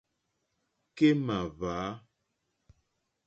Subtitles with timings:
[0.97, 1.77] Kémà hwǎ.